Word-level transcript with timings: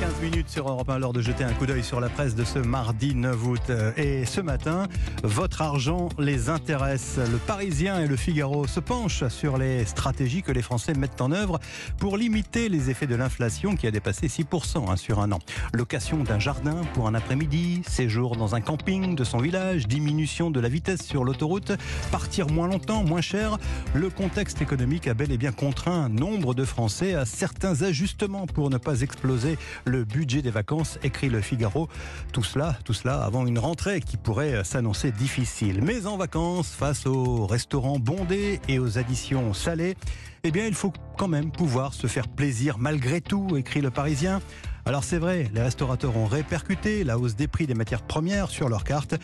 15 0.00 0.22
minutes 0.22 0.48
sur 0.48 0.66
Europe 0.66 0.88
1, 0.88 0.98
l'heure 0.98 1.12
de 1.12 1.20
jeter 1.20 1.44
un 1.44 1.52
coup 1.52 1.66
d'œil 1.66 1.84
sur 1.84 2.00
la 2.00 2.08
presse 2.08 2.34
de 2.34 2.42
ce 2.42 2.58
mardi 2.58 3.14
9 3.14 3.46
août. 3.46 3.72
Et 3.98 4.24
ce 4.24 4.40
matin, 4.40 4.86
votre 5.22 5.60
argent 5.60 6.08
les 6.18 6.48
intéresse. 6.48 7.18
Le 7.18 7.36
Parisien 7.36 8.00
et 8.00 8.06
le 8.06 8.16
Figaro 8.16 8.66
se 8.66 8.80
penchent 8.80 9.28
sur 9.28 9.58
les 9.58 9.84
stratégies 9.84 10.42
que 10.42 10.52
les 10.52 10.62
Français 10.62 10.94
mettent 10.94 11.20
en 11.20 11.32
œuvre 11.32 11.60
pour 11.98 12.16
limiter 12.16 12.70
les 12.70 12.88
effets 12.88 13.06
de 13.06 13.14
l'inflation 13.14 13.76
qui 13.76 13.86
a 13.86 13.90
dépassé 13.90 14.28
6% 14.28 14.90
hein, 14.90 14.96
sur 14.96 15.20
un 15.20 15.32
an. 15.32 15.38
Location 15.74 16.24
d'un 16.24 16.38
jardin 16.38 16.76
pour 16.94 17.06
un 17.06 17.12
après-midi, 17.12 17.82
séjour 17.86 18.36
dans 18.36 18.54
un 18.54 18.62
camping 18.62 19.14
de 19.14 19.24
son 19.24 19.38
village, 19.38 19.86
diminution 19.86 20.50
de 20.50 20.60
la 20.60 20.70
vitesse 20.70 21.02
sur 21.02 21.24
l'autoroute, 21.24 21.72
partir 22.10 22.48
moins 22.48 22.68
longtemps, 22.68 23.04
moins 23.04 23.20
cher. 23.20 23.58
Le 23.92 24.08
contexte 24.08 24.62
économique 24.62 25.08
a 25.08 25.12
bel 25.12 25.30
et 25.30 25.36
bien 25.36 25.52
contraint 25.52 26.08
nombre 26.08 26.54
de 26.54 26.64
Français 26.64 27.14
à 27.14 27.26
certains 27.26 27.82
ajustements 27.82 28.46
pour 28.46 28.70
ne 28.70 28.78
pas 28.78 29.02
exploser 29.02 29.58
le 29.90 30.04
budget 30.04 30.40
des 30.40 30.50
vacances, 30.50 30.98
écrit 31.02 31.28
le 31.28 31.40
Figaro. 31.40 31.88
Tout 32.32 32.44
cela, 32.44 32.78
tout 32.84 32.94
cela 32.94 33.22
avant 33.22 33.46
une 33.46 33.58
rentrée 33.58 34.00
qui 34.00 34.16
pourrait 34.16 34.64
s'annoncer 34.64 35.12
difficile. 35.12 35.82
Mais 35.82 36.06
en 36.06 36.16
vacances, 36.16 36.70
face 36.70 37.06
aux 37.06 37.46
restaurants 37.46 37.98
bondés 37.98 38.60
et 38.68 38.78
aux 38.78 38.96
additions 38.96 39.52
salées, 39.52 39.96
eh 40.44 40.50
bien, 40.50 40.66
il 40.66 40.74
faut 40.74 40.92
quand 41.18 41.28
même 41.28 41.50
pouvoir 41.50 41.92
se 41.92 42.06
faire 42.06 42.28
plaisir 42.28 42.78
malgré 42.78 43.20
tout, 43.20 43.56
écrit 43.56 43.82
le 43.82 43.90
Parisien. 43.90 44.40
Alors 44.86 45.04
c'est 45.04 45.18
vrai, 45.18 45.50
les 45.52 45.60
restaurateurs 45.60 46.16
ont 46.16 46.26
répercuté 46.26 47.04
la 47.04 47.18
hausse 47.18 47.36
des 47.36 47.48
prix 47.48 47.66
des 47.66 47.74
matières 47.74 48.02
premières 48.02 48.48
sur 48.48 48.68
leurs 48.68 48.84
cartes, 48.84 49.14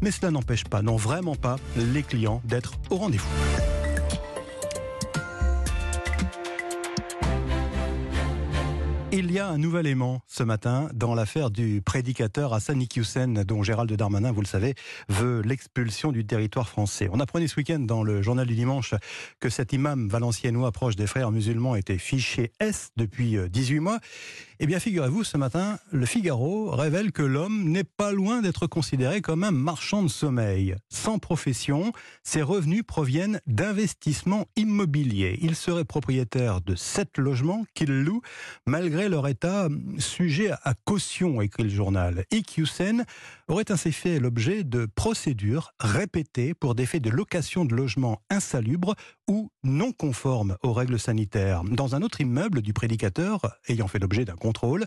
mais 0.00 0.10
cela 0.10 0.30
n'empêche 0.30 0.64
pas, 0.64 0.80
non 0.80 0.96
vraiment 0.96 1.34
pas, 1.34 1.56
les 1.76 2.02
clients 2.02 2.40
d'être 2.44 2.72
au 2.88 2.96
rendez-vous. 2.96 3.28
Il 9.16 9.30
y 9.30 9.38
a 9.38 9.46
un 9.46 9.58
nouvel 9.58 9.86
aimant 9.86 10.22
ce 10.26 10.42
matin 10.42 10.88
dans 10.92 11.14
l'affaire 11.14 11.52
du 11.52 11.80
prédicateur 11.82 12.52
Hassan 12.52 12.82
Iqiyoussen, 12.82 13.44
dont 13.44 13.62
Gérald 13.62 13.92
Darmanin, 13.92 14.32
vous 14.32 14.40
le 14.40 14.46
savez, 14.46 14.74
veut 15.08 15.40
l'expulsion 15.40 16.10
du 16.10 16.26
territoire 16.26 16.68
français. 16.68 17.08
On 17.12 17.20
apprenait 17.20 17.46
ce 17.46 17.54
week-end 17.54 17.78
dans 17.78 18.02
le 18.02 18.22
journal 18.22 18.44
du 18.44 18.56
dimanche 18.56 18.92
que 19.38 19.50
cet 19.50 19.72
imam 19.72 20.08
valenciennois 20.08 20.72
proche 20.72 20.96
des 20.96 21.06
frères 21.06 21.30
musulmans 21.30 21.76
était 21.76 21.96
fiché 21.96 22.50
S 22.58 22.90
depuis 22.96 23.36
18 23.48 23.78
mois. 23.78 24.00
Eh 24.58 24.66
bien, 24.66 24.80
figurez-vous, 24.80 25.24
ce 25.24 25.36
matin, 25.36 25.78
le 25.92 26.06
Figaro 26.06 26.70
révèle 26.70 27.12
que 27.12 27.22
l'homme 27.22 27.70
n'est 27.70 27.84
pas 27.84 28.12
loin 28.12 28.40
d'être 28.40 28.66
considéré 28.66 29.20
comme 29.20 29.44
un 29.44 29.50
marchand 29.50 30.02
de 30.02 30.08
sommeil. 30.08 30.76
Sans 30.88 31.18
profession, 31.18 31.92
ses 32.22 32.42
revenus 32.42 32.82
proviennent 32.86 33.40
d'investissements 33.46 34.46
immobiliers. 34.56 35.38
Il 35.42 35.54
serait 35.54 35.84
propriétaire 35.84 36.60
de 36.60 36.74
sept 36.76 37.18
logements 37.18 37.64
qu'il 37.74 38.02
loue, 38.02 38.22
malgré 38.66 39.03
leur 39.08 39.28
état 39.28 39.68
sujet 39.98 40.50
à 40.62 40.74
caution, 40.84 41.40
écrit 41.40 41.64
le 41.64 41.68
journal. 41.68 42.24
Iqiyoussen 42.30 43.04
aurait 43.48 43.70
ainsi 43.70 43.92
fait 43.92 44.18
l'objet 44.18 44.64
de 44.64 44.86
procédures 44.86 45.72
répétées 45.78 46.54
pour 46.54 46.74
des 46.74 46.86
faits 46.86 47.02
de 47.02 47.10
location 47.10 47.64
de 47.64 47.74
logements 47.74 48.20
insalubres 48.30 48.94
ou 49.28 49.50
non 49.62 49.92
conformes 49.92 50.56
aux 50.62 50.72
règles 50.72 50.98
sanitaires. 50.98 51.64
Dans 51.64 51.94
un 51.94 52.02
autre 52.02 52.20
immeuble 52.20 52.62
du 52.62 52.72
prédicateur, 52.72 53.58
ayant 53.68 53.88
fait 53.88 53.98
l'objet 53.98 54.24
d'un 54.24 54.36
contrôle, 54.36 54.84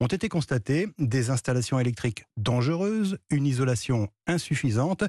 ont 0.00 0.06
été 0.06 0.28
constatées 0.28 0.88
des 0.98 1.30
installations 1.30 1.78
électriques 1.78 2.24
dangereuses, 2.36 3.18
une 3.30 3.46
isolation 3.46 4.08
insuffisante 4.26 5.04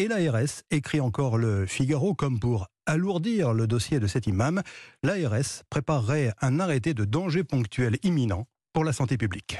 et 0.00 0.08
l'ARS, 0.08 0.62
écrit 0.70 0.98
encore 0.98 1.36
le 1.36 1.66
Figaro, 1.66 2.14
comme 2.14 2.40
pour 2.40 2.68
alourdir 2.86 3.52
le 3.52 3.66
dossier 3.66 4.00
de 4.00 4.06
cet 4.06 4.26
imam, 4.26 4.62
l'ARS 5.02 5.62
préparerait 5.68 6.32
un 6.40 6.58
arrêté 6.58 6.94
de 6.94 7.04
danger 7.04 7.44
ponctuel 7.44 7.98
imminent 8.02 8.46
pour 8.72 8.84
la 8.84 8.94
santé 8.94 9.18
publique. 9.18 9.58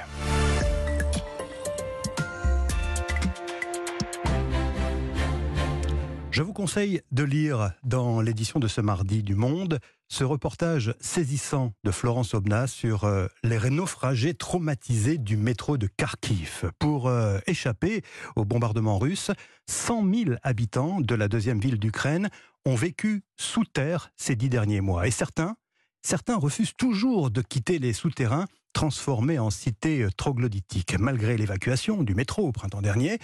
Je 6.33 6.43
vous 6.43 6.53
conseille 6.53 7.03
de 7.11 7.25
lire 7.25 7.73
dans 7.83 8.21
l'édition 8.21 8.61
de 8.61 8.69
ce 8.69 8.81
mardi 8.81 9.25
du 9.25 9.35
Monde 9.35 9.81
ce 10.09 10.23
reportage 10.23 10.95
saisissant 11.01 11.73
de 11.83 11.91
Florence 11.91 12.35
Obna 12.35 12.69
sur 12.69 13.03
euh, 13.03 13.27
les 13.43 13.59
naufragés 13.69 14.35
traumatisés 14.35 15.19
du 15.19 15.37
métro 15.37 15.77
de 15.77 15.89
Kharkiv. 15.89 16.71
Pour 16.79 17.09
euh, 17.09 17.39
échapper 17.49 18.03
au 18.37 18.45
bombardement 18.45 18.99
russe, 18.99 19.33
100 19.69 20.15
000 20.15 20.31
habitants 20.45 21.01
de 21.01 21.15
la 21.17 21.27
deuxième 21.27 21.59
ville 21.59 21.81
d'Ukraine 21.81 22.31
ont 22.65 22.77
vécu 22.77 23.25
sous 23.37 23.65
terre 23.65 24.13
ces 24.17 24.37
dix 24.37 24.49
derniers 24.49 24.81
mois. 24.81 25.09
Et 25.09 25.13
certains, 25.13 25.57
certains 26.03 26.37
refusent 26.37 26.77
toujours 26.77 27.33
de 27.33 27.43
quitter 27.43 27.81
les 27.81 27.93
souterrains 27.93 28.47
transformée 28.73 29.39
en 29.39 29.51
cité 29.51 30.07
troglodytique. 30.17 30.97
Malgré 30.99 31.37
l'évacuation 31.37 32.03
du 32.03 32.15
métro 32.15 32.47
au 32.47 32.53
printemps 32.53 32.83
dernier, 32.83 33.19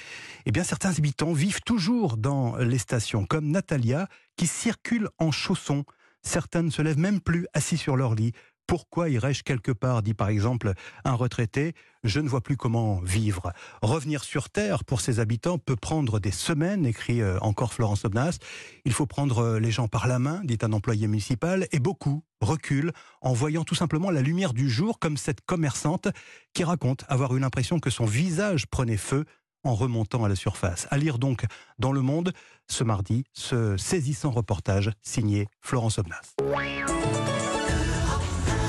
eh 0.45 0.53
bien 0.53 0.65
certains 0.65 0.91
habitants 0.91 1.33
vivent 1.33 1.63
toujours 1.63 2.17
dans 2.17 2.57
les 2.57 2.79
stations, 2.79 3.27
comme 3.27 3.51
Natalia, 3.51 4.09
qui 4.37 4.47
circule 4.47 5.09
en 5.19 5.31
chaussons. 5.31 5.85
Certains 6.23 6.63
ne 6.63 6.71
se 6.71 6.83
lèvent 6.83 6.99
même 6.99 7.21
plus 7.21 7.47
assis 7.55 7.77
sur 7.77 7.97
leur 7.97 8.15
lit. 8.15 8.33
Pourquoi 8.67 9.09
irais-je 9.09 9.43
quelque 9.43 9.73
part 9.73 10.03
dit 10.03 10.15
par 10.15 10.29
exemple 10.29 10.73
un 11.05 11.15
retraité. 11.15 11.73
Je 12.05 12.21
ne 12.21 12.29
vois 12.29 12.41
plus 12.41 12.57
comment 12.57 13.01
vivre. 13.01 13.53
Revenir 13.83 14.25
sur 14.25 14.51
Terre 14.51 14.85
pour 14.85 15.01
ses 15.01 15.21
habitants 15.21 15.59
peut 15.59 15.77
prendre 15.77 16.21
des 16.21 16.31
semaines, 16.31 16.87
écrit 16.87 17.21
euh, 17.21 17.39
encore 17.41 17.73
Florence 17.73 18.05
Obnas. 18.05 18.39
Il 18.85 18.93
faut 18.93 19.07
prendre 19.07 19.39
euh, 19.39 19.61
les 19.61 19.71
gens 19.71 19.89
par 19.89 20.07
la 20.07 20.19
main, 20.19 20.41
dit 20.45 20.59
un 20.63 20.73
employé 20.73 21.07
municipal, 21.09 21.67
et 21.73 21.79
beaucoup 21.79 22.23
reculent 22.41 22.93
en 23.23 23.33
voyant 23.33 23.65
tout 23.65 23.75
simplement 23.75 24.11
la 24.11 24.23
lumière 24.23 24.53
du 24.53 24.69
jour, 24.69 24.99
comme 24.99 25.17
cette 25.17 25.41
commerçante 25.41 26.09
qui 26.55 26.65
raconte 26.65 27.05
avoir 27.09 27.35
eu 27.35 27.41
l'impression 27.41 27.81
que 27.81 27.91
son 27.91 28.05
visage 28.05 28.67
prenait 28.67 28.97
feu 28.97 29.25
en 29.65 29.75
remontant 29.75 30.25
à 30.25 30.29
la 30.29 30.37
surface. 30.37 30.87
À 30.91 30.99
lire 30.99 31.19
donc 31.19 31.45
dans 31.79 31.93
Le 31.93 32.03
Monde 32.03 32.33
ce 32.69 32.85
mardi 32.85 33.25
ce 33.33 33.77
saisissant 33.77 34.31
reportage 34.31 34.91
signé 35.03 35.49
Florence 35.61 35.99
Obnas. 35.99 36.35